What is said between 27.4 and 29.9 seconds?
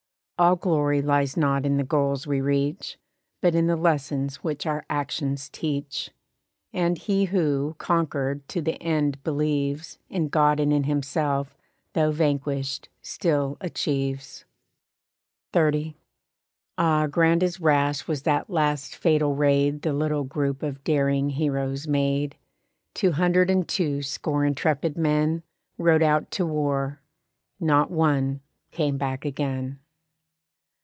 not one came back again.